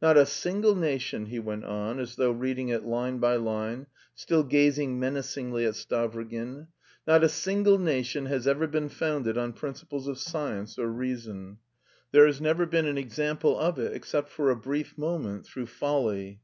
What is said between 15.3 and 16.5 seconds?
through folly.